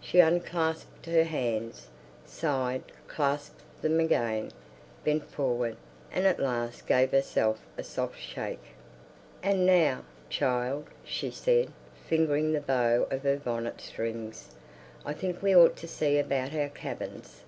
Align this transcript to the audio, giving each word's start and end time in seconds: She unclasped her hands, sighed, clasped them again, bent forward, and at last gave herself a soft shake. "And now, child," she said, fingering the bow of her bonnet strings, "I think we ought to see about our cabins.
She 0.00 0.20
unclasped 0.20 1.04
her 1.04 1.24
hands, 1.24 1.88
sighed, 2.24 2.82
clasped 3.08 3.60
them 3.82 4.00
again, 4.00 4.50
bent 5.04 5.28
forward, 5.30 5.76
and 6.10 6.24
at 6.26 6.40
last 6.40 6.86
gave 6.86 7.10
herself 7.12 7.60
a 7.76 7.82
soft 7.82 8.18
shake. 8.18 8.72
"And 9.42 9.66
now, 9.66 10.04
child," 10.30 10.86
she 11.04 11.30
said, 11.30 11.72
fingering 12.08 12.54
the 12.54 12.60
bow 12.62 13.06
of 13.10 13.22
her 13.24 13.36
bonnet 13.36 13.82
strings, 13.82 14.54
"I 15.04 15.12
think 15.12 15.42
we 15.42 15.54
ought 15.54 15.76
to 15.76 15.88
see 15.88 16.16
about 16.18 16.54
our 16.54 16.70
cabins. 16.70 17.42